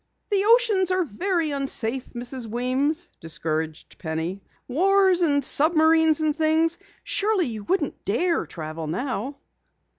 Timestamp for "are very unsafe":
0.89-2.13